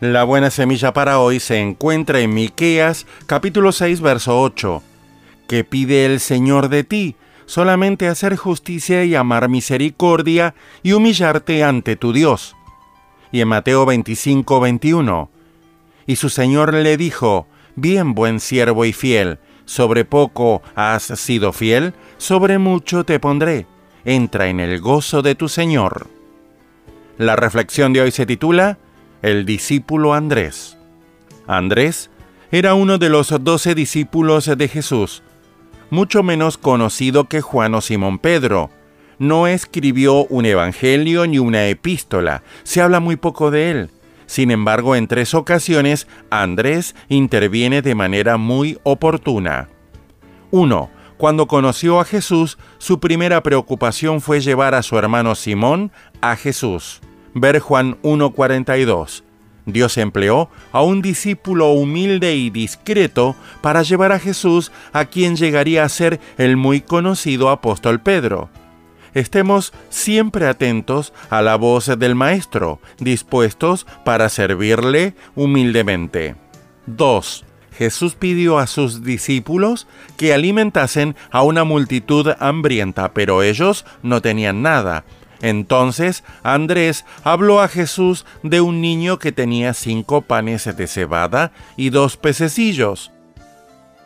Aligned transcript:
La 0.00 0.22
buena 0.22 0.50
semilla 0.50 0.92
para 0.92 1.18
hoy 1.18 1.40
se 1.40 1.58
encuentra 1.58 2.20
en 2.20 2.32
Miqueas, 2.32 3.04
capítulo 3.26 3.72
6, 3.72 4.00
verso 4.00 4.40
8. 4.40 4.80
¿Qué 5.48 5.64
pide 5.64 6.06
el 6.06 6.20
Señor 6.20 6.68
de 6.68 6.84
ti? 6.84 7.16
Solamente 7.46 8.06
hacer 8.06 8.36
justicia 8.36 9.04
y 9.04 9.16
amar 9.16 9.48
misericordia 9.48 10.54
y 10.84 10.92
humillarte 10.92 11.64
ante 11.64 11.96
tu 11.96 12.12
Dios. 12.12 12.54
Y 13.32 13.40
en 13.40 13.48
Mateo 13.48 13.86
25, 13.86 14.60
21. 14.60 15.30
Y 16.06 16.14
su 16.14 16.28
Señor 16.28 16.74
le 16.74 16.96
dijo, 16.96 17.48
Bien, 17.74 18.14
buen 18.14 18.38
siervo 18.38 18.84
y 18.84 18.92
fiel, 18.92 19.40
sobre 19.64 20.04
poco 20.04 20.62
has 20.76 21.02
sido 21.02 21.52
fiel, 21.52 21.92
sobre 22.18 22.58
mucho 22.58 23.02
te 23.02 23.18
pondré. 23.18 23.66
Entra 24.04 24.46
en 24.46 24.60
el 24.60 24.80
gozo 24.80 25.22
de 25.22 25.34
tu 25.34 25.48
Señor. 25.48 26.06
La 27.16 27.34
reflexión 27.34 27.92
de 27.92 28.02
hoy 28.02 28.12
se 28.12 28.26
titula 28.26 28.78
el 29.22 29.44
discípulo 29.44 30.14
Andrés. 30.14 30.76
Andrés 31.46 32.10
era 32.50 32.74
uno 32.74 32.98
de 32.98 33.08
los 33.08 33.34
doce 33.42 33.74
discípulos 33.74 34.50
de 34.56 34.68
Jesús, 34.68 35.22
mucho 35.90 36.22
menos 36.22 36.58
conocido 36.58 37.24
que 37.24 37.40
Juan 37.40 37.74
o 37.74 37.80
Simón 37.80 38.18
Pedro. 38.18 38.70
No 39.18 39.46
escribió 39.46 40.24
un 40.26 40.46
evangelio 40.46 41.26
ni 41.26 41.38
una 41.38 41.66
epístola, 41.66 42.42
se 42.62 42.80
habla 42.80 43.00
muy 43.00 43.16
poco 43.16 43.50
de 43.50 43.70
él. 43.70 43.90
Sin 44.26 44.50
embargo, 44.50 44.94
en 44.94 45.08
tres 45.08 45.34
ocasiones, 45.34 46.06
Andrés 46.30 46.94
interviene 47.08 47.80
de 47.82 47.94
manera 47.94 48.36
muy 48.36 48.78
oportuna. 48.82 49.68
1. 50.50 50.90
Cuando 51.16 51.46
conoció 51.46 51.98
a 51.98 52.04
Jesús, 52.04 52.58
su 52.76 53.00
primera 53.00 53.42
preocupación 53.42 54.20
fue 54.20 54.40
llevar 54.40 54.74
a 54.74 54.82
su 54.82 54.98
hermano 54.98 55.34
Simón 55.34 55.90
a 56.20 56.36
Jesús. 56.36 57.00
Ver 57.34 57.60
Juan 57.60 57.96
1.42. 58.02 59.22
Dios 59.66 59.98
empleó 59.98 60.48
a 60.72 60.82
un 60.82 61.02
discípulo 61.02 61.72
humilde 61.72 62.34
y 62.34 62.48
discreto 62.48 63.36
para 63.60 63.82
llevar 63.82 64.12
a 64.12 64.18
Jesús 64.18 64.72
a 64.92 65.04
quien 65.04 65.36
llegaría 65.36 65.84
a 65.84 65.88
ser 65.90 66.20
el 66.38 66.56
muy 66.56 66.80
conocido 66.80 67.50
apóstol 67.50 68.00
Pedro. 68.00 68.48
Estemos 69.12 69.72
siempre 69.90 70.46
atentos 70.46 71.12
a 71.28 71.42
la 71.42 71.56
voz 71.56 71.86
del 71.98 72.14
Maestro, 72.14 72.80
dispuestos 72.98 73.86
para 74.04 74.28
servirle 74.28 75.14
humildemente. 75.34 76.36
2. 76.86 77.44
Jesús 77.72 78.14
pidió 78.14 78.58
a 78.58 78.66
sus 78.66 79.04
discípulos 79.04 79.86
que 80.16 80.34
alimentasen 80.34 81.14
a 81.30 81.42
una 81.42 81.64
multitud 81.64 82.32
hambrienta, 82.40 83.12
pero 83.12 83.42
ellos 83.42 83.84
no 84.02 84.20
tenían 84.20 84.62
nada. 84.62 85.04
Entonces 85.40 86.24
Andrés 86.42 87.04
habló 87.24 87.60
a 87.60 87.68
Jesús 87.68 88.26
de 88.42 88.60
un 88.60 88.80
niño 88.80 89.18
que 89.18 89.32
tenía 89.32 89.74
cinco 89.74 90.22
panes 90.22 90.64
de 90.76 90.86
cebada 90.86 91.52
y 91.76 91.90
dos 91.90 92.16
pececillos. 92.16 93.12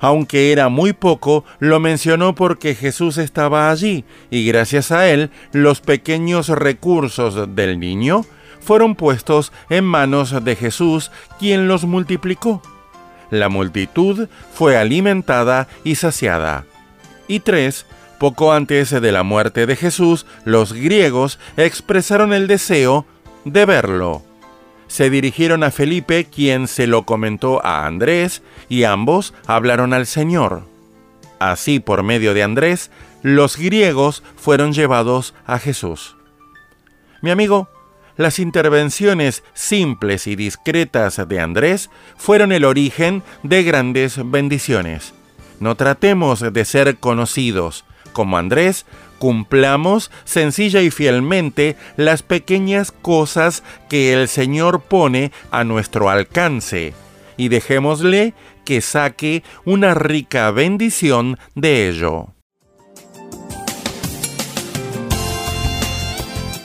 Aunque 0.01 0.51
era 0.51 0.69
muy 0.69 0.93
poco, 0.93 1.45
lo 1.61 1.79
mencionó 1.79 2.35
porque 2.35 2.75
Jesús 2.75 3.19
estaba 3.19 3.71
allí 3.71 4.05
y 4.31 4.45
gracias 4.45 4.91
a 4.91 5.09
él 5.09 5.31
los 5.53 5.81
pequeños 5.81 6.49
recursos 6.49 7.55
del 7.55 7.79
niño 7.79 8.23
fueron 8.61 8.95
puestos 8.95 9.53
en 9.71 9.85
manos 9.85 10.45
de 10.45 10.57
Jesús, 10.57 11.11
quien 11.39 11.69
los 11.69 11.85
multiplicó. 11.85 12.63
La 13.31 13.49
multitud 13.49 14.29
fue 14.53 14.77
alimentada 14.77 15.69
y 15.85 15.95
saciada. 15.95 16.65
Y 17.29 17.41
tres, 17.41 17.87
poco 18.23 18.53
antes 18.53 18.91
de 18.91 19.11
la 19.11 19.25
muerte 19.25 19.67
de 19.67 19.75
Jesús, 19.75 20.27
los 20.45 20.75
griegos 20.75 21.41
expresaron 21.57 22.33
el 22.33 22.47
deseo 22.47 23.05
de 23.45 23.65
verlo. 23.65 24.23
Se 24.87 25.11
dirigieron 25.11 25.65
a 25.65 25.73
Felipe, 25.73 26.27
quien 26.27 26.69
se 26.69 26.87
lo 26.87 27.03
comentó 27.03 27.61
a 27.67 27.85
Andrés, 27.85 28.45
y 28.69 28.85
ambos 28.85 29.35
hablaron 29.49 29.93
al 29.93 30.07
Señor. 30.07 30.63
Así, 31.41 31.81
por 31.81 32.05
medio 32.05 32.33
de 32.33 32.45
Andrés, 32.45 32.93
los 33.23 33.57
griegos 33.57 34.23
fueron 34.37 34.73
llevados 34.73 35.35
a 35.45 35.59
Jesús. 35.59 36.15
Mi 37.23 37.33
amigo, 37.33 37.71
las 38.17 38.39
intervenciones 38.39 39.43
simples 39.53 40.29
y 40.29 40.37
discretas 40.37 41.21
de 41.27 41.41
Andrés 41.41 41.91
fueron 42.17 42.53
el 42.53 42.67
origen 42.67 43.25
de 43.43 43.65
grandes 43.65 44.21
bendiciones. 44.31 45.13
No 45.59 45.75
tratemos 45.75 46.39
de 46.39 46.65
ser 46.65 46.99
conocidos, 46.99 47.85
como 48.13 48.37
Andrés, 48.39 48.87
cumplamos 49.19 50.11
sencilla 50.25 50.83
y 50.83 50.91
fielmente 50.91 51.77
las 51.97 52.23
pequeñas 52.23 52.91
cosas 52.91 53.63
que 53.89 54.13
el 54.13 54.27
Señor 54.27 54.81
pone 54.81 55.31
a 55.53 55.63
nuestro 55.63 56.11
alcance 56.11 56.93
y 57.37 57.49
dejémosle 57.49 58.35
que 58.65 58.81
saque 58.81 59.43
una 59.65 59.95
rica 59.95 60.51
bendición 60.51 61.39
de 61.55 61.89
ello. 61.89 62.29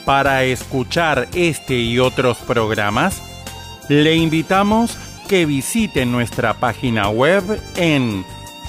Para 0.04 0.42
escuchar 0.44 1.28
este 1.34 1.74
y 1.74 1.98
otros 1.98 2.38
programas, 2.38 3.22
le 3.88 4.16
invitamos 4.16 4.98
que 5.28 5.46
visite 5.46 6.06
nuestra 6.06 6.54
página 6.54 7.08
web 7.08 7.44
en 7.76 8.24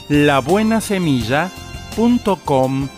labuenasemilla.com 0.10 1.59
.com.ar 2.00 2.90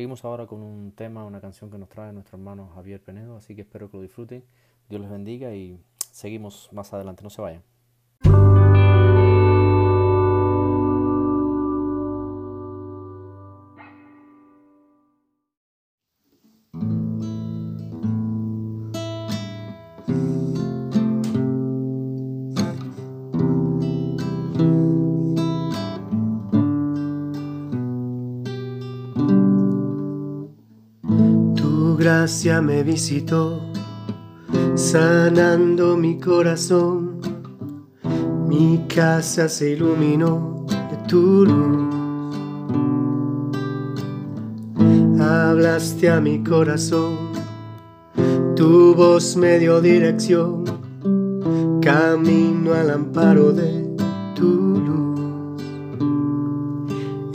Seguimos 0.00 0.24
ahora 0.24 0.46
con 0.46 0.62
un 0.62 0.92
tema, 0.92 1.26
una 1.26 1.42
canción 1.42 1.70
que 1.70 1.76
nos 1.76 1.90
trae 1.90 2.10
nuestro 2.10 2.38
hermano 2.38 2.70
Javier 2.74 3.02
Penedo, 3.02 3.36
así 3.36 3.54
que 3.54 3.60
espero 3.60 3.90
que 3.90 3.98
lo 3.98 4.02
disfruten. 4.02 4.42
Dios 4.88 4.98
les 4.98 5.10
bendiga 5.10 5.54
y 5.54 5.78
seguimos 6.10 6.70
más 6.72 6.94
adelante, 6.94 7.22
no 7.22 7.28
se 7.28 7.42
vayan. 7.42 7.62
Gracia 32.20 32.60
me 32.60 32.82
visitó 32.82 33.62
sanando 34.74 35.96
mi 35.96 36.18
corazón. 36.18 37.18
Mi 38.46 38.84
casa 38.94 39.48
se 39.48 39.70
iluminó 39.70 40.66
de 40.68 40.96
tu 41.08 41.46
luz. 41.46 41.94
Hablaste 45.18 46.10
a 46.10 46.20
mi 46.20 46.44
corazón, 46.44 47.16
tu 48.54 48.94
voz 48.94 49.34
me 49.38 49.58
dio 49.58 49.80
dirección, 49.80 50.64
camino 51.80 52.74
al 52.74 52.90
amparo 52.90 53.52
de 53.52 53.96
tu 54.34 54.78
luz. 54.86 55.62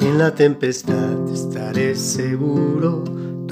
En 0.01 0.19
la 0.19 0.35
tempestad 0.35 1.27
estaré 1.33 1.95
seguro, 1.95 3.14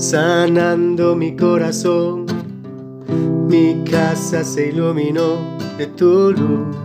sanando 0.00 1.14
mi 1.14 1.36
corazón, 1.36 2.24
mi 3.48 3.84
casa 3.84 4.42
se 4.44 4.68
iluminó 4.70 5.58
de 5.76 5.86
tu 5.88 6.32
luz. 6.32 6.76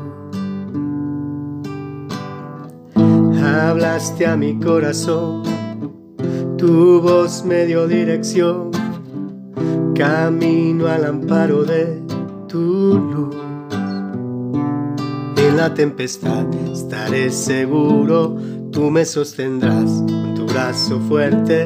Hablaste 3.42 4.28
a 4.28 4.36
mi 4.36 4.60
corazón, 4.60 5.44
tu 6.58 7.00
voz 7.02 7.46
me 7.46 7.66
dio 7.66 7.88
dirección, 7.88 8.72
camino 9.96 10.88
al 10.88 11.06
amparo 11.06 11.64
de 11.64 12.02
tu 12.50 13.00
luz. 13.00 13.36
En 15.38 15.56
la 15.56 15.74
tempestad 15.74 16.54
estaré 16.70 17.32
seguro, 17.32 18.36
tú 18.74 18.92
me 18.92 19.06
sostendrás 19.06 20.04
con 20.06 20.36
tu 20.36 20.46
brazo 20.48 21.00
fuerte, 21.00 21.66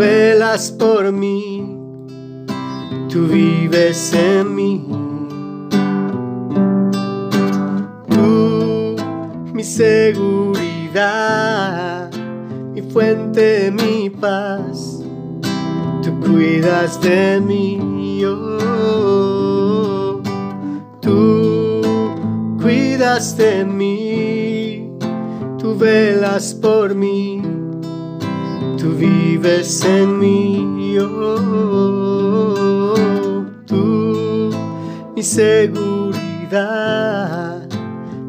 velas 0.00 0.72
por 0.72 1.12
mí, 1.12 1.76
tú 3.10 3.26
vives 3.26 4.14
en 4.14 4.54
mí. 4.54 4.86
Tú, 8.08 8.96
mi 9.52 9.62
seguridad, 9.62 10.90
mi 12.72 12.80
fuente, 12.80 13.70
mi 13.70 14.08
paz, 14.08 15.04
tú 16.02 16.18
cuidas 16.20 16.98
de 17.02 17.38
mí. 17.38 18.24
oh. 18.24 20.22
Tú 21.02 21.82
cuidas 22.62 23.36
de 23.36 23.66
mí, 23.66 24.96
tú 25.58 25.76
velas 25.76 26.54
por 26.54 26.94
mí, 26.94 27.42
tú 28.80 28.92
vives 28.96 29.84
en 29.84 30.18
mí. 30.18 30.96
oh. 30.98 32.94
Tú, 33.66 34.50
mi 35.14 35.22
seguridad, 35.22 36.08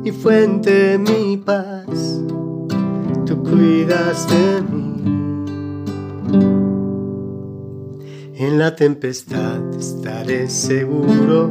mi 0.04 0.12
fuente, 0.12 0.98
mi 0.98 1.38
paz, 1.38 2.22
tú 3.26 3.42
cuidas 3.44 4.28
de 4.28 4.62
mí. 4.62 4.92
En 8.36 8.60
la 8.60 8.76
tempestad 8.76 9.62
estaré 9.80 10.50
seguro, 10.50 11.50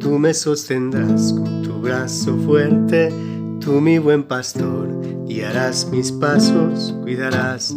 tú 0.00 0.18
me 0.18 0.34
sostendrás 0.34 1.32
con 1.34 1.62
tu 1.62 1.80
brazo 1.80 2.36
fuerte, 2.38 3.12
tú 3.60 3.80
mi 3.80 3.98
buen 3.98 4.24
pastor, 4.24 4.88
guiarás 5.26 5.88
mis 5.92 6.10
pasos, 6.10 6.94
cuidarás 7.02 7.76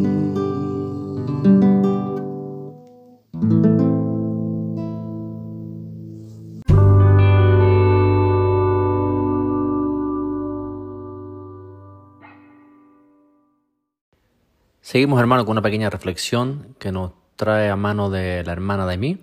Seguimos, 14.91 15.21
hermano, 15.21 15.45
con 15.45 15.53
una 15.53 15.61
pequeña 15.61 15.89
reflexión 15.89 16.75
que 16.77 16.91
nos 16.91 17.13
trae 17.37 17.69
a 17.69 17.77
mano 17.77 18.09
de 18.09 18.43
la 18.43 18.51
hermana 18.51 18.85
de 18.85 18.97
mí. 18.97 19.19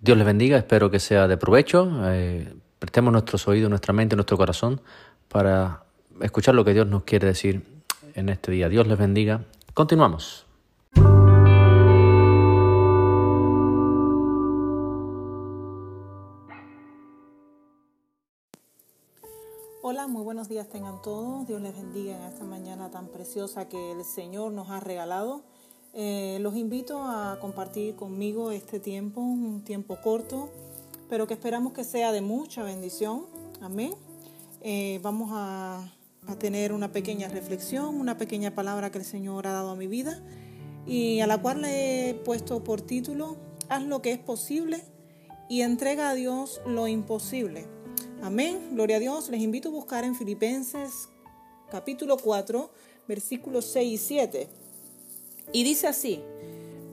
Dios 0.00 0.16
les 0.16 0.26
bendiga, 0.26 0.56
espero 0.56 0.90
que 0.90 1.00
sea 1.00 1.28
de 1.28 1.36
provecho. 1.36 1.86
Eh, 2.06 2.50
prestemos 2.78 3.12
nuestros 3.12 3.46
oídos, 3.46 3.68
nuestra 3.68 3.92
mente, 3.92 4.16
nuestro 4.16 4.38
corazón 4.38 4.80
para 5.28 5.82
escuchar 6.22 6.54
lo 6.54 6.64
que 6.64 6.72
Dios 6.72 6.86
nos 6.86 7.02
quiere 7.02 7.26
decir 7.26 7.62
en 8.14 8.30
este 8.30 8.52
día. 8.52 8.70
Dios 8.70 8.86
les 8.86 8.96
bendiga. 8.96 9.42
Continuamos. 9.74 10.46
Hola, 19.86 20.06
muy 20.06 20.22
buenos 20.22 20.48
días 20.48 20.66
tengan 20.66 21.02
todos. 21.02 21.46
Dios 21.46 21.60
les 21.60 21.76
bendiga 21.76 22.16
en 22.16 22.22
esta 22.22 22.42
mañana 22.42 22.90
tan 22.90 23.08
preciosa 23.08 23.68
que 23.68 23.92
el 23.92 24.02
Señor 24.02 24.50
nos 24.50 24.70
ha 24.70 24.80
regalado. 24.80 25.42
Eh, 25.92 26.38
los 26.40 26.56
invito 26.56 27.02
a 27.02 27.36
compartir 27.38 27.94
conmigo 27.94 28.50
este 28.50 28.80
tiempo, 28.80 29.20
un 29.20 29.62
tiempo 29.62 29.98
corto, 30.02 30.48
pero 31.10 31.26
que 31.26 31.34
esperamos 31.34 31.74
que 31.74 31.84
sea 31.84 32.12
de 32.12 32.22
mucha 32.22 32.62
bendición. 32.62 33.26
Amén. 33.60 33.92
Eh, 34.62 35.00
vamos 35.02 35.28
a, 35.34 35.92
a 36.28 36.38
tener 36.38 36.72
una 36.72 36.90
pequeña 36.90 37.28
reflexión, 37.28 38.00
una 38.00 38.16
pequeña 38.16 38.54
palabra 38.54 38.90
que 38.90 38.96
el 38.96 39.04
Señor 39.04 39.46
ha 39.46 39.52
dado 39.52 39.72
a 39.72 39.76
mi 39.76 39.86
vida 39.86 40.18
y 40.86 41.20
a 41.20 41.26
la 41.26 41.42
cual 41.42 41.60
le 41.60 42.08
he 42.08 42.14
puesto 42.14 42.64
por 42.64 42.80
título, 42.80 43.36
haz 43.68 43.82
lo 43.82 44.00
que 44.00 44.12
es 44.12 44.18
posible 44.18 44.82
y 45.50 45.60
entrega 45.60 46.08
a 46.08 46.14
Dios 46.14 46.62
lo 46.64 46.88
imposible. 46.88 47.83
Amén, 48.22 48.70
gloria 48.72 48.96
a 48.96 49.00
Dios. 49.00 49.28
Les 49.28 49.40
invito 49.40 49.68
a 49.68 49.72
buscar 49.72 50.04
en 50.04 50.14
Filipenses 50.14 51.08
capítulo 51.70 52.16
4, 52.16 52.70
versículos 53.06 53.66
6 53.66 53.92
y 53.92 53.98
7. 53.98 54.48
Y 55.52 55.64
dice 55.64 55.88
así, 55.88 56.22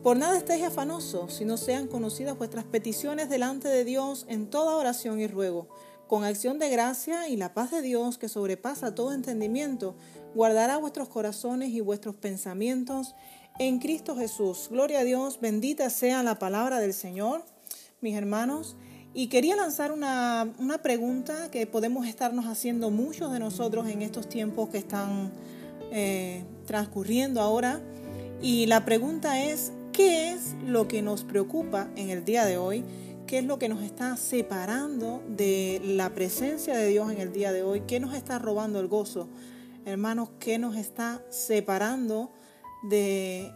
por 0.04 0.18
nada 0.18 0.38
estéis 0.38 0.64
afanosos, 0.64 1.34
si 1.34 1.46
no 1.46 1.58
sean 1.58 1.88
conocidas 1.88 2.38
vuestras 2.38 2.66
peticiones 2.66 3.30
delante 3.30 3.68
de 3.68 3.86
Dios 3.86 4.26
en 4.28 4.50
toda 4.50 4.76
oración 4.76 5.20
y 5.20 5.28
ruego, 5.28 5.68
con 6.08 6.24
acción 6.24 6.60
de 6.60 6.70
gracia 6.70 7.28
y 7.30 7.38
la 7.38 7.54
paz 7.54 7.72
de 7.72 7.82
Dios 7.82 8.18
que 8.18 8.28
sobrepasa 8.28 8.96
todo 8.96 9.14
entendimiento, 9.14 9.96
guardará 10.36 10.78
vuestros 10.78 11.08
corazones 11.08 11.70
y 11.70 11.82
vuestros 11.82 12.16
pensamientos 12.16 13.16
en 13.60 13.80
Cristo 13.80 14.16
Jesús. 14.16 14.68
Gloria 14.70 15.00
a 15.00 15.04
Dios, 15.04 15.40
bendita 15.40 15.90
sea 15.90 16.24
la 16.24 16.40
palabra 16.40 16.80
del 16.80 16.94
Señor, 16.94 17.46
mis 18.02 18.16
hermanos. 18.16 18.76
Y 19.14 19.28
quería 19.28 19.58
lanzar 19.58 19.92
una, 19.92 20.54
una, 20.58 20.78
pregunta 20.82 21.52
que 21.52 21.68
podemos 21.68 22.08
estarnos 22.08 22.46
haciendo 22.46 22.92
muchos 22.92 23.34
de 23.34 23.40
nosotros 23.40 23.90
en 23.90 24.02
estos 24.02 24.30
tiempos 24.30 24.70
que 24.70 24.78
están 24.78 25.32
eh, 25.92 26.46
transcurriendo 26.66 27.42
ahora. 27.42 27.82
Y 28.42 28.68
la 28.68 28.86
pregunta 28.86 29.44
es, 29.44 29.74
¿qué 29.92 30.32
es 30.32 30.56
lo 30.66 30.88
que 30.88 31.02
nos 31.02 31.26
preocupa 31.26 31.90
en 31.98 32.10
el 32.10 32.24
día 32.24 32.46
de 32.46 32.58
hoy? 32.58 32.86
¿Qué 33.28 33.40
es 33.40 33.46
lo 33.46 33.60
que 33.60 33.68
nos 33.68 33.84
está 33.84 34.16
separando 34.16 35.22
de 35.28 35.82
la 35.84 36.12
presencia 36.12 36.78
de 36.78 36.88
Dios 36.88 37.12
en 37.12 37.20
el 37.20 37.34
día 37.34 37.52
de 37.52 37.64
hoy? 37.64 37.82
¿Qué 37.82 38.00
nos 38.00 38.14
está 38.14 38.40
robando 38.40 38.80
el 38.80 38.88
gozo? 38.88 39.28
Hermanos, 39.86 40.30
¿qué 40.40 40.58
nos 40.58 40.78
está 40.78 41.22
separando 41.30 42.32
de, 42.90 43.52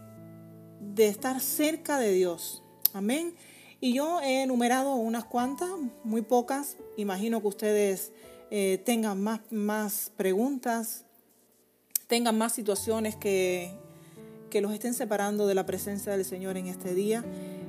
de 0.80 1.08
estar 1.08 1.40
cerca 1.40 1.98
de 1.98 2.12
Dios? 2.12 2.62
Amén. 2.92 3.34
Y 3.80 3.94
yo 3.94 4.20
he 4.20 4.42
enumerado 4.42 4.94
unas 4.94 5.24
cuantas, 5.24 5.68
muy 6.02 6.22
pocas. 6.22 6.76
Imagino 6.96 7.40
que 7.40 7.48
ustedes 7.48 8.12
eh, 8.50 8.80
tengan 8.84 9.22
más, 9.22 9.40
más 9.50 10.12
preguntas, 10.16 11.04
tengan 12.06 12.38
más 12.38 12.52
situaciones 12.54 13.16
que, 13.16 13.70
que 14.50 14.60
los 14.60 14.72
estén 14.72 14.94
separando 14.94 15.46
de 15.46 15.54
la 15.54 15.66
presencia 15.66 16.12
del 16.12 16.24
Señor 16.24 16.56
en 16.56 16.68
este 16.68 16.94
día. 16.94 17.24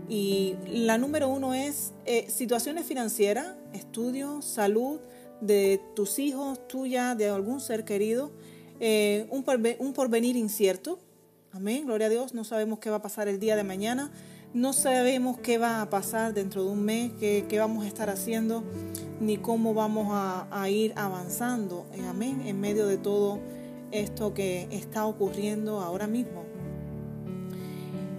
Y 0.07 0.55
la 0.69 0.97
número 0.97 1.27
uno 1.27 1.53
es 1.53 1.91
eh, 2.05 2.29
situaciones 2.29 2.85
financieras, 2.85 3.55
estudio, 3.73 4.41
salud 4.41 5.01
de 5.41 5.81
tus 5.95 6.19
hijos, 6.19 6.65
tuya, 6.67 7.15
de 7.15 7.27
algún 7.27 7.59
ser 7.59 7.83
querido. 7.83 8.31
eh, 8.79 9.27
un 9.29 9.93
porvenir 9.93 10.37
incierto. 10.37 10.99
Amén, 11.51 11.85
gloria 11.85 12.07
a 12.07 12.09
Dios. 12.09 12.33
No 12.33 12.43
sabemos 12.43 12.79
qué 12.79 12.89
va 12.89 12.97
a 12.97 13.01
pasar 13.01 13.27
el 13.27 13.39
día 13.39 13.55
de 13.55 13.63
mañana. 13.63 14.11
No 14.57 14.73
sabemos 14.73 15.37
qué 15.37 15.59
va 15.59 15.83
a 15.83 15.89
pasar 15.91 16.33
dentro 16.33 16.63
de 16.63 16.71
un 16.71 16.83
mes, 16.83 17.11
qué, 17.19 17.45
vamos 17.59 17.85
a 17.85 17.87
estar 17.87 18.09
haciendo, 18.09 18.63
ni 19.19 19.37
cómo 19.37 19.75
vamos 19.75 20.07
a, 20.09 20.67
ir 20.67 20.93
avanzando. 20.95 21.85
Amén, 22.09 22.41
en 22.43 22.59
medio 22.59 22.87
de 22.87 22.97
todo 22.97 23.37
esto 23.91 24.33
que 24.33 24.67
está 24.71 25.05
ocurriendo 25.05 25.79
ahora 25.79 26.07
mismo. 26.07 26.43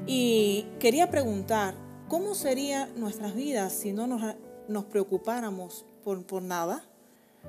Y 0.07 0.67
quería 0.79 1.11
preguntar, 1.11 1.75
¿cómo 2.07 2.37
serían 2.37 2.89
nuestras 2.95 3.35
vidas 3.35 3.73
si 3.73 3.93
no 3.93 4.07
nos, 4.07 4.23
nos 4.69 4.85
preocupáramos 4.85 5.85
por, 6.05 6.25
por 6.25 6.41
nada? 6.41 6.85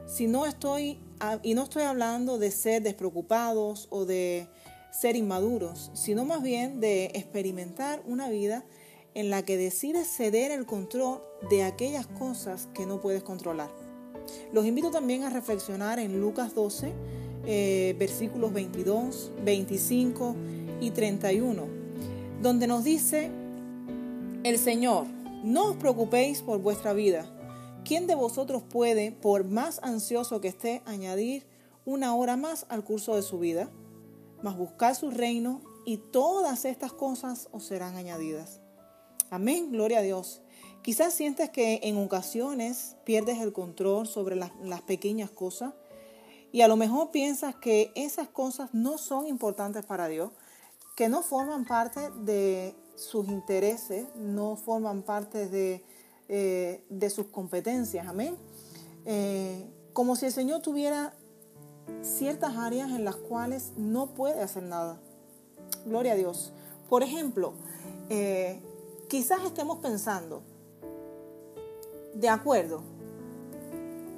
Si 0.08 0.26
no 0.26 0.48
estoy, 0.48 0.98
y 1.44 1.54
no 1.54 1.62
estoy 1.66 1.84
hablando 1.84 2.40
de 2.40 2.50
ser 2.50 2.82
despreocupados 2.82 3.86
o 3.92 4.06
de 4.06 4.48
ser 4.92 5.16
inmaduros, 5.16 5.92
sino 5.94 6.26
más 6.26 6.42
bien 6.42 6.80
de 6.80 7.06
experimentar 7.14 8.02
una 8.06 8.30
vida 8.30 8.66
en 9.14 9.30
la 9.30 9.44
que 9.44 9.58
decides 9.58 10.08
ceder 10.08 10.52
el 10.52 10.66
control 10.66 11.22
de 11.50 11.64
aquellas 11.64 12.08
cosas 12.08 12.68
que 12.74 12.86
no 12.86 13.02
puedes 13.02 13.24
controlar. 13.24 13.72
Los 14.52 14.66
invito 14.66 14.92
también 14.92 15.24
a 15.24 15.30
reflexionar 15.30 16.00
en 16.00 16.20
Lucas 16.20 16.54
12, 16.54 16.94
eh, 17.46 17.96
versículos 17.98 18.54
22, 18.54 19.32
25 19.44 20.36
y 20.82 20.92
31, 20.92 21.68
donde 22.42 22.68
nos 22.68 22.84
dice 22.84 23.32
el 24.44 24.58
Señor, 24.58 25.06
no 25.44 25.72
os 25.72 25.76
preocupéis 25.78 26.42
por 26.42 26.60
vuestra 26.60 26.94
vida. 26.94 27.26
¿Quién 27.84 28.08
de 28.08 28.16
vosotros 28.16 28.62
puede, 28.62 29.12
por 29.12 29.46
más 29.46 29.80
ansioso 29.84 30.42
que 30.42 30.50
esté, 30.50 30.82
añadir 30.86 31.46
una 31.86 32.14
hora 32.14 32.38
más 32.38 32.66
al 32.70 32.84
curso 32.84 33.16
de 33.16 33.22
su 33.22 33.40
vida? 33.40 33.70
Mas 34.42 34.58
buscar 34.58 34.96
su 34.96 35.12
reino 35.12 35.62
y 35.86 35.98
todas 35.98 36.66
estas 36.66 36.94
cosas 36.94 37.50
os 37.52 37.66
serán 37.66 37.96
añadidas. 37.96 38.62
Amén, 39.30 39.72
gloria 39.72 40.00
a 40.00 40.02
Dios. 40.02 40.42
Quizás 40.82 41.14
sientes 41.14 41.50
que 41.50 41.82
en 41.84 41.98
ocasiones 41.98 42.96
pierdes 43.04 43.40
el 43.40 43.54
control 43.54 44.08
sobre 44.08 44.36
las, 44.36 44.52
las 44.64 44.82
pequeñas 44.82 45.30
cosas 45.30 45.74
y 46.52 46.62
a 46.62 46.68
lo 46.68 46.78
mejor 46.78 47.12
piensas 47.12 47.56
que 47.56 47.92
esas 47.96 48.28
cosas 48.28 48.70
no 48.74 48.98
son 48.98 49.28
importantes 49.28 49.86
para 49.86 50.08
Dios, 50.08 50.32
que 50.96 51.10
no 51.10 51.22
forman 51.22 51.66
parte 51.66 52.10
de 52.22 52.76
sus 52.96 53.28
intereses, 53.28 54.08
no 54.16 54.56
forman 54.56 55.04
parte 55.04 55.48
de, 55.48 55.84
eh, 56.28 56.84
de 56.90 57.10
sus 57.10 57.28
competencias. 57.28 58.08
Amén. 58.08 58.36
Eh, 59.06 59.66
como 59.94 60.16
si 60.16 60.26
el 60.26 60.32
Señor 60.32 60.62
tuviera 60.62 61.14
ciertas 62.20 62.58
áreas 62.58 62.92
en 62.92 63.06
las 63.06 63.16
cuales 63.16 63.72
no 63.78 64.08
puede 64.08 64.42
hacer 64.42 64.64
nada. 64.64 65.00
Gloria 65.86 66.14
a 66.14 66.16
Dios. 66.16 66.52
Por 66.90 67.02
ejemplo, 67.02 67.54
eh, 68.10 68.62
quizás 69.08 69.46
estemos 69.46 69.78
pensando, 69.78 70.42
de 72.14 72.28
acuerdo, 72.28 72.82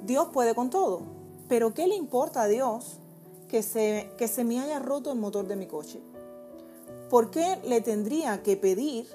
Dios 0.04 0.30
puede 0.32 0.52
con 0.52 0.68
todo, 0.68 1.02
pero 1.48 1.74
¿qué 1.74 1.86
le 1.86 1.94
importa 1.94 2.42
a 2.42 2.48
Dios 2.48 2.98
que 3.48 3.62
se, 3.62 4.10
que 4.18 4.26
se 4.26 4.42
me 4.42 4.58
haya 4.58 4.80
roto 4.80 5.12
el 5.12 5.18
motor 5.20 5.46
de 5.46 5.54
mi 5.54 5.66
coche? 5.66 6.00
¿Por 7.08 7.30
qué 7.30 7.60
le 7.64 7.82
tendría 7.82 8.42
que 8.42 8.56
pedir 8.56 9.06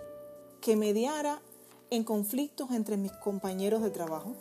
que 0.61 0.77
mediara 0.77 1.41
en 1.89 2.05
conflictos 2.05 2.71
entre 2.71 2.95
mis 2.95 3.11
compañeros 3.11 3.81
de 3.83 3.89
trabajo? 3.89 4.33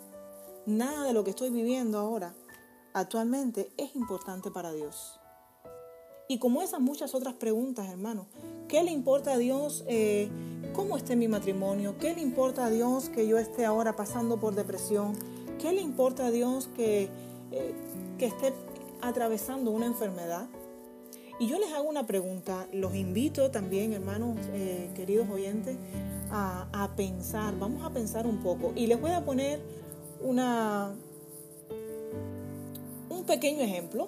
Nada 0.65 1.03
de 1.03 1.11
lo 1.11 1.25
que 1.25 1.31
estoy 1.31 1.49
viviendo 1.49 1.97
ahora 1.97 2.33
actualmente 2.99 3.71
es 3.77 3.95
importante 3.95 4.51
para 4.51 4.71
Dios. 4.73 5.19
Y 6.29 6.39
como 6.39 6.61
esas 6.61 6.81
muchas 6.81 7.15
otras 7.15 7.35
preguntas, 7.35 7.89
hermano, 7.89 8.27
¿qué 8.67 8.83
le 8.83 8.91
importa 8.91 9.33
a 9.33 9.37
Dios 9.37 9.85
eh, 9.87 10.29
cómo 10.73 10.97
esté 10.97 11.15
mi 11.15 11.27
matrimonio? 11.27 11.95
¿Qué 11.99 12.13
le 12.13 12.21
importa 12.21 12.65
a 12.65 12.69
Dios 12.69 13.09
que 13.09 13.27
yo 13.27 13.37
esté 13.37 13.65
ahora 13.65 13.95
pasando 13.95 14.39
por 14.39 14.53
depresión? 14.53 15.13
¿Qué 15.59 15.71
le 15.71 15.81
importa 15.81 16.25
a 16.25 16.31
Dios 16.31 16.69
que 16.75 17.09
eh, 17.51 17.73
que 18.17 18.25
esté 18.25 18.51
atravesando 19.01 19.71
una 19.71 19.85
enfermedad. 19.85 20.47
Y 21.39 21.47
yo 21.47 21.59
les 21.59 21.71
hago 21.71 21.87
una 21.87 22.07
pregunta, 22.07 22.67
los 22.73 22.95
invito 22.95 23.51
también, 23.51 23.93
hermanos, 23.93 24.37
eh, 24.53 24.89
queridos 24.95 25.29
oyentes, 25.29 25.77
a, 26.31 26.67
a, 26.73 26.95
pensar, 26.95 27.57
vamos 27.59 27.85
a 27.85 27.91
pensar 27.91 28.25
un 28.25 28.41
poco. 28.41 28.73
Y 28.75 28.87
les 28.87 28.99
voy 28.99 29.11
a 29.11 29.23
poner 29.23 29.61
una, 30.19 30.95
un 30.95 31.06
pequeño 33.27 33.61
ejemplo. 33.61 34.07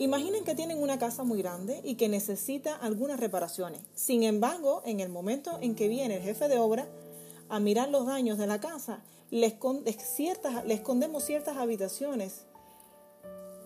Imaginen 0.00 0.42
que 0.42 0.56
tienen 0.56 0.82
una 0.82 0.98
casa 0.98 1.22
muy 1.22 1.40
grande 1.40 1.80
y 1.84 1.94
que 1.94 2.08
necesita 2.08 2.74
algunas 2.74 3.20
reparaciones. 3.20 3.80
Sin 3.94 4.24
embargo, 4.24 4.82
en 4.84 4.98
el 4.98 5.08
momento 5.08 5.58
en 5.60 5.76
que 5.76 5.86
viene 5.86 6.16
el 6.16 6.22
jefe 6.22 6.48
de 6.48 6.58
obra 6.58 6.88
a 7.48 7.60
mirar 7.60 7.90
los 7.90 8.06
daños 8.06 8.36
de 8.38 8.48
la 8.48 8.58
casa, 8.60 9.04
le, 9.30 9.56
ciertas, 9.98 10.64
le 10.64 10.74
escondemos 10.74 11.22
ciertas 11.24 11.56
habitaciones 11.58 12.46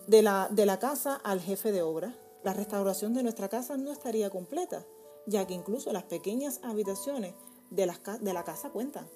de 0.06 0.22
la, 0.22 0.48
de 0.50 0.66
la 0.66 0.78
casa 0.78 1.14
al 1.14 1.40
jefe 1.40 1.72
de 1.72 1.80
obra. 1.80 2.14
La 2.44 2.52
restauración 2.52 3.14
de 3.14 3.22
nuestra 3.22 3.48
casa 3.48 3.78
no 3.78 3.90
estaría 3.90 4.28
completa, 4.28 4.84
ya 5.26 5.46
que 5.46 5.54
incluso 5.54 5.92
las 5.92 6.04
pequeñas 6.04 6.60
habitaciones 6.62 7.32
de 7.70 7.86
la, 7.86 7.98
de 8.20 8.32
la 8.34 8.44
casa 8.44 8.68
cuentan. 8.68 9.08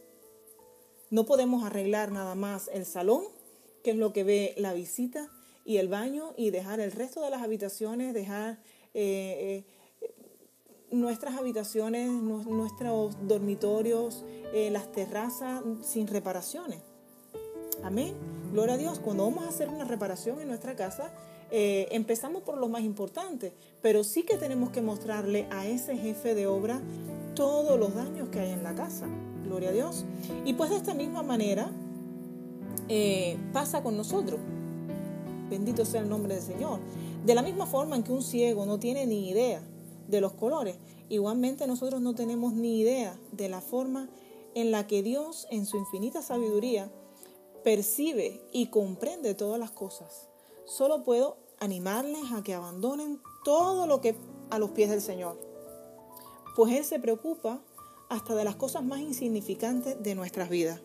No 1.11 1.26
podemos 1.26 1.62
arreglar 1.64 2.11
nada 2.11 2.34
más 2.34 2.70
el 2.72 2.87
salón, 2.87 3.25
que 3.83 3.93
es 3.93 3.97
lo 3.97 4.12
que 4.12 4.25
ve 4.25 4.55
la 4.59 4.73
visita, 4.73 5.31
y 5.65 5.77
el 5.77 5.89
baño, 5.89 6.35
y 6.37 6.51
dejar 6.51 6.81
el 6.81 6.93
resto 6.93 7.23
de 7.23 7.31
las 7.31 7.43
habitaciones, 7.43 8.15
dejar 8.15 8.59
eh, 8.95 9.65
eh, 10.01 10.11
nuestras 10.91 11.37
habitaciones, 11.37 12.11
nuestros 12.11 13.17
dormitorios, 13.27 14.25
eh, 14.53 14.71
las 14.71 14.91
terrazas 14.93 15.62
sin 15.83 16.07
reparaciones. 16.07 16.81
Amén. 17.83 18.15
Gloria 18.53 18.75
a 18.75 18.79
Dios. 18.79 18.99
Cuando 18.99 19.25
vamos 19.25 19.45
a 19.45 19.49
hacer 19.49 19.69
una 19.69 19.85
reparación 19.85 20.41
en 20.41 20.49
nuestra 20.49 20.77
casa, 20.77 21.12
empezamos 21.55 22.43
por 22.45 22.57
lo 22.57 22.69
más 22.69 22.83
importante, 22.83 23.53
pero 23.83 24.05
sí 24.05 24.23
que 24.23 24.39
tenemos 24.39 24.71
que 24.71 24.81
mostrarle 24.81 25.47
a 25.51 25.67
ese 25.67 25.99
jefe 25.99 26.35
de 26.35 26.47
obra 26.47 26.81
todos 27.35 27.79
los 27.79 27.95
daños 27.95 28.31
que 28.31 28.41
hay 28.41 28.53
en 28.53 28.62
la 28.62 28.75
casa. 28.75 29.07
Gloria 29.45 29.69
a 29.69 29.73
Dios. 29.73 30.07
Y 30.47 30.55
pues 30.55 30.71
de 30.71 30.77
esta 30.77 30.95
misma 30.95 31.23
manera 31.23 31.71
eh, 32.89 33.37
pasa 33.53 33.83
con 33.83 33.97
nosotros. 33.97 34.41
Bendito 35.51 35.85
sea 35.85 36.01
el 36.01 36.09
nombre 36.09 36.35
del 36.35 36.43
Señor. 36.43 36.81
De 37.25 37.35
la 37.35 37.43
misma 37.43 37.67
forma 37.67 37.97
en 37.97 38.03
que 38.03 38.12
un 38.12 38.23
ciego 38.23 38.67
no 38.67 38.79
tiene 38.79 39.07
ni 39.07 39.29
idea 39.29 39.62
de 40.09 40.21
los 40.21 40.33
colores, 40.33 40.77
igualmente 41.09 41.67
nosotros 41.67 42.01
no 42.01 42.15
tenemos 42.15 42.53
ni 42.55 42.81
idea 42.81 43.19
de 43.33 43.49
la 43.49 43.61
forma 43.61 44.09
en 44.55 44.71
la 44.71 44.87
que 44.87 45.03
Dios, 45.03 45.47
en 45.51 45.67
su 45.67 45.77
infinita 45.79 46.23
sabiduría, 46.23 46.91
percibe 47.65 48.41
y 48.53 48.67
comprende 48.67 49.35
todas 49.35 49.59
las 49.59 49.71
cosas. 49.71 50.29
Solo 50.65 51.05
puedo 51.05 51.37
animarles 51.61 52.33
a 52.33 52.43
que 52.43 52.55
abandonen 52.55 53.21
todo 53.45 53.87
lo 53.87 54.01
que 54.01 54.17
a 54.51 54.59
los 54.59 54.71
pies 54.71 54.91
del 54.91 55.01
Señor, 55.01 55.39
pues 56.57 56.73
Él 56.75 56.85
se 56.85 56.99
preocupa 56.99 57.61
hasta 58.09 58.35
de 58.35 58.45
las 58.45 58.57
cosas 58.57 58.85
más 58.85 59.01
insignificantes 59.01 60.03
de 60.03 60.15
nuestras 60.15 60.51
vidas. 60.51 60.81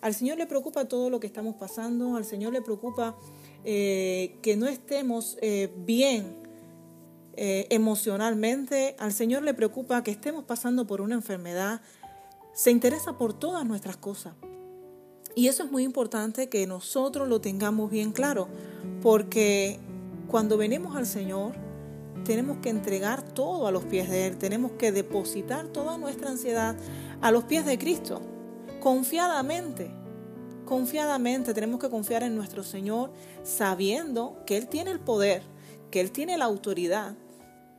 Al 0.00 0.14
Señor 0.14 0.38
le 0.38 0.46
preocupa 0.46 0.86
todo 0.86 1.10
lo 1.10 1.20
que 1.20 1.26
estamos 1.26 1.56
pasando, 1.56 2.16
al 2.16 2.24
Señor 2.24 2.52
le 2.52 2.62
preocupa 2.62 3.16
eh, 3.64 4.38
que 4.40 4.56
no 4.56 4.66
estemos 4.66 5.36
eh, 5.42 5.70
bien 5.84 6.36
eh, 7.36 7.66
emocionalmente, 7.70 8.96
al 8.98 9.12
Señor 9.12 9.42
le 9.42 9.52
preocupa 9.52 10.02
que 10.02 10.10
estemos 10.10 10.44
pasando 10.44 10.86
por 10.86 11.02
una 11.02 11.14
enfermedad, 11.14 11.82
se 12.54 12.70
interesa 12.70 13.18
por 13.18 13.34
todas 13.34 13.66
nuestras 13.66 13.98
cosas. 13.98 14.34
Y 15.34 15.48
eso 15.48 15.64
es 15.64 15.70
muy 15.70 15.84
importante 15.84 16.48
que 16.48 16.66
nosotros 16.66 17.28
lo 17.28 17.40
tengamos 17.40 17.90
bien 17.90 18.12
claro, 18.12 18.48
porque 19.02 19.78
cuando 20.28 20.56
venimos 20.56 20.96
al 20.96 21.06
Señor, 21.06 21.52
tenemos 22.24 22.58
que 22.58 22.70
entregar 22.70 23.22
todo 23.22 23.66
a 23.66 23.70
los 23.70 23.84
pies 23.84 24.08
de 24.08 24.26
Él, 24.26 24.38
tenemos 24.38 24.72
que 24.72 24.92
depositar 24.92 25.68
toda 25.68 25.98
nuestra 25.98 26.30
ansiedad 26.30 26.74
a 27.20 27.30
los 27.30 27.44
pies 27.44 27.66
de 27.66 27.78
Cristo, 27.78 28.20
confiadamente. 28.80 29.90
Confiadamente 30.64 31.54
tenemos 31.54 31.80
que 31.80 31.90
confiar 31.90 32.22
en 32.22 32.36
nuestro 32.36 32.62
Señor 32.62 33.12
sabiendo 33.42 34.42
que 34.46 34.56
Él 34.56 34.68
tiene 34.68 34.90
el 34.90 35.00
poder, 35.00 35.42
que 35.90 36.00
Él 36.00 36.12
tiene 36.12 36.38
la 36.38 36.44
autoridad 36.44 37.14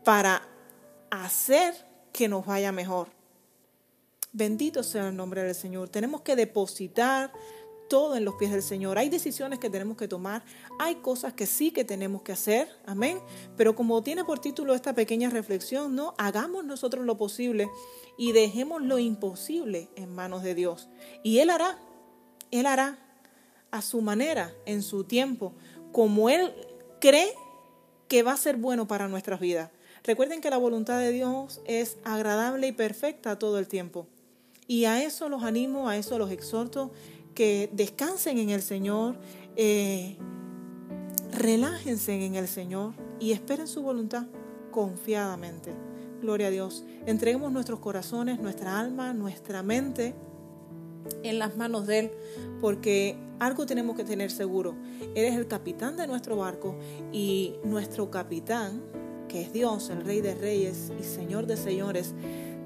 para 0.04 0.42
hacer 1.10 1.74
que 2.12 2.28
nos 2.28 2.46
vaya 2.46 2.72
mejor. 2.72 3.08
Bendito 4.34 4.84
sea 4.84 5.10
el 5.10 5.16
nombre 5.16 5.44
del 5.44 5.56
Señor. 5.56 5.90
Tenemos 5.90 6.22
que 6.22 6.36
depositar 6.36 7.32
todo 7.92 8.16
en 8.16 8.24
los 8.24 8.36
pies 8.36 8.52
del 8.52 8.64
Señor. 8.64 8.98
Hay 8.98 9.10
decisiones 9.10 9.60
que 9.60 9.70
tenemos 9.70 9.98
que 9.98 10.08
tomar, 10.08 10.46
hay 10.80 10.96
cosas 10.96 11.34
que 11.34 11.46
sí 11.46 11.72
que 11.72 11.84
tenemos 11.84 12.22
que 12.22 12.32
hacer, 12.32 12.70
amén. 12.86 13.20
Pero 13.58 13.76
como 13.76 14.02
tiene 14.02 14.24
por 14.24 14.40
título 14.40 14.74
esta 14.74 14.96
pequeña 14.96 15.30
reflexión, 15.30 15.94
no 15.94 16.16
hagamos 16.18 16.64
nosotros 16.64 17.06
lo 17.06 17.18
posible 17.18 17.70
y 18.18 18.32
dejemos 18.32 18.82
lo 18.82 18.98
imposible 18.98 19.90
en 19.98 20.16
manos 20.16 20.42
de 20.42 20.56
Dios. 20.56 20.88
Y 21.22 21.40
Él 21.40 21.50
hará, 21.50 21.78
Él 22.50 22.66
hará 22.66 22.98
a 23.72 23.82
su 23.82 24.00
manera, 24.00 24.54
en 24.66 24.84
su 24.84 25.04
tiempo, 25.04 25.52
como 25.92 26.30
Él 26.30 26.50
cree 27.02 27.34
que 28.08 28.24
va 28.24 28.32
a 28.32 28.38
ser 28.38 28.56
bueno 28.56 28.88
para 28.88 29.10
nuestras 29.10 29.42
vidas. 29.42 29.70
Recuerden 30.06 30.40
que 30.40 30.50
la 30.50 30.58
voluntad 30.58 30.98
de 30.98 31.12
Dios 31.12 31.60
es 31.66 31.98
agradable 32.06 32.68
y 32.68 32.72
perfecta 32.72 33.38
todo 33.38 33.60
el 33.60 33.68
tiempo. 33.68 34.08
Y 34.66 34.86
a 34.86 35.04
eso 35.04 35.28
los 35.28 35.44
animo, 35.44 35.90
a 35.90 35.98
eso 35.98 36.18
los 36.18 36.32
exhorto, 36.32 36.92
que 37.34 37.70
descansen 37.74 38.38
en 38.38 38.50
el 38.50 38.62
Señor, 38.62 39.16
eh, 39.56 40.18
relájense 41.32 42.26
en 42.26 42.36
el 42.36 42.48
Señor 42.48 42.94
y 43.20 43.32
esperen 43.32 43.68
su 43.68 43.82
voluntad 43.82 44.26
confiadamente. 44.72 45.74
Gloria 46.22 46.48
a 46.48 46.52
Dios. 46.52 46.84
Entreguemos 47.06 47.52
nuestros 47.52 47.80
corazones, 47.80 48.40
nuestra 48.40 48.80
alma, 48.80 49.14
nuestra 49.14 49.64
mente 49.64 50.14
en 51.24 51.40
las 51.40 51.58
manos 51.58 51.88
de 51.88 52.00
Él, 52.00 52.12
porque 52.62 53.18
algo 53.40 53.66
tenemos 53.66 53.96
que 53.96 54.04
tener 54.04 54.30
seguro. 54.30 54.76
Él 55.16 55.26
es 55.26 55.36
el 55.36 55.48
capitán 55.48 55.98
de 55.98 56.08
nuestro 56.08 56.38
barco 56.38 56.76
y 57.12 57.56
nuestro 57.64 58.12
capitán, 58.12 58.84
que 59.28 59.42
es 59.42 59.54
Dios, 59.54 59.90
el 59.90 60.04
Rey 60.04 60.22
de 60.22 60.36
Reyes 60.36 60.92
y 61.00 61.04
Señor 61.04 61.48
de 61.48 61.58
Señores, 61.58 62.14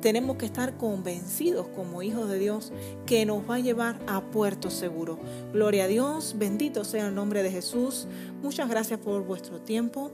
tenemos 0.05 0.37
que 0.37 0.45
estar 0.45 0.77
convencidos 0.77 1.67
como 1.69 2.03
hijos 2.03 2.29
de 2.29 2.37
Dios 2.37 2.71
que 3.07 3.25
nos 3.25 3.49
va 3.49 3.55
a 3.55 3.59
llevar 3.59 3.99
a 4.05 4.21
puerto 4.21 4.69
seguro. 4.69 5.17
Gloria 5.51 5.85
a 5.85 5.87
Dios, 5.87 6.35
bendito 6.37 6.83
sea 6.83 7.07
el 7.07 7.15
nombre 7.15 7.41
de 7.41 7.49
Jesús. 7.49 8.07
Muchas 8.43 8.69
gracias 8.69 8.99
por 8.99 9.25
vuestro 9.25 9.61
tiempo 9.61 10.11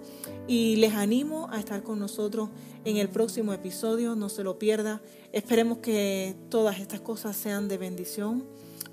y 0.48 0.77
les 0.77 0.93
animo 0.93 1.50
a 1.51 1.60
estar 1.60 1.83
con 1.83 2.00
nosotros 2.00 2.48
en 2.86 2.95
el 2.95 3.10
próximo 3.10 3.51
episodio, 3.51 4.15
no 4.15 4.29
se 4.29 4.45
lo 4.45 4.57
pierda. 4.57 5.01
Esperemos 5.33 5.79
que 5.79 6.38
todas 6.48 6.79
estas 6.79 7.01
cosas 7.01 7.36
sean 7.36 7.67
de 7.67 7.77
bendición 7.77 8.45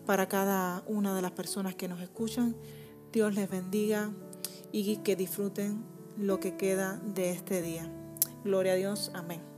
para 0.04 0.26
cada 0.26 0.82
una 0.88 1.14
de 1.14 1.22
las 1.22 1.30
personas 1.30 1.76
que 1.76 1.86
nos 1.86 2.00
escuchan. 2.00 2.56
Dios 3.12 3.36
les 3.36 3.48
bendiga 3.48 4.10
y 4.72 4.96
que 4.96 5.14
disfruten 5.14 5.80
lo 6.18 6.40
que 6.40 6.56
queda 6.56 7.00
de 7.14 7.30
este 7.30 7.62
día. 7.62 7.88
Gloria 8.42 8.72
a 8.72 8.74
Dios, 8.76 9.12
amén. 9.14 9.57